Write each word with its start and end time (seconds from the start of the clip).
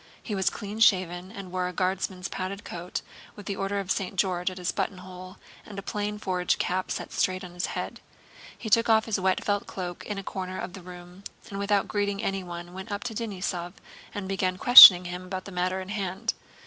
He 0.23 0.33
was 0.33 0.49
clean 0.49 0.79
shaven 0.79 1.31
and 1.31 1.51
wore 1.51 1.67
a 1.67 1.73
Guardsman's 1.73 2.27
padded 2.27 2.63
coat 2.63 3.03
with 3.35 3.47
an 3.47 3.55
Order 3.55 3.77
of 3.79 3.91
St. 3.91 4.15
George 4.15 4.49
at 4.49 4.57
his 4.57 4.71
buttonhole 4.71 5.37
and 5.63 5.77
a 5.77 5.83
plain 5.83 6.17
forage 6.17 6.57
cap 6.57 6.89
set 6.89 7.11
straight 7.11 7.43
on 7.43 7.53
his 7.53 7.67
head. 7.77 7.99
He 8.57 8.67
took 8.67 8.89
off 8.89 9.05
his 9.05 9.19
wet 9.19 9.45
felt 9.45 9.67
cloak 9.67 10.03
in 10.07 10.17
a 10.17 10.23
corner 10.23 10.57
of 10.57 10.73
the 10.73 10.81
room, 10.81 11.23
and 11.51 11.59
without 11.59 11.87
greeting 11.87 12.23
anyone 12.23 12.73
went 12.73 12.91
up 12.91 13.03
to 13.03 13.13
Denísov 13.13 13.73
and 14.11 14.27
began 14.27 14.57
questioning 14.57 15.05
him 15.05 15.23
about 15.25 15.45
the 15.45 15.51
matter 15.51 15.79
in 15.79 15.89
hand. 15.89 16.33